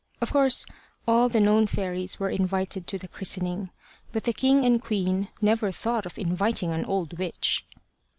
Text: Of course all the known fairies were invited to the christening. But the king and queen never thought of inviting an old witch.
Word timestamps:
Of 0.19 0.31
course 0.31 0.65
all 1.07 1.29
the 1.29 1.39
known 1.39 1.67
fairies 1.67 2.19
were 2.19 2.31
invited 2.31 2.87
to 2.87 2.97
the 2.97 3.07
christening. 3.07 3.69
But 4.11 4.23
the 4.23 4.33
king 4.33 4.65
and 4.65 4.81
queen 4.81 5.27
never 5.41 5.71
thought 5.71 6.07
of 6.07 6.17
inviting 6.17 6.71
an 6.71 6.85
old 6.85 7.19
witch. 7.19 7.63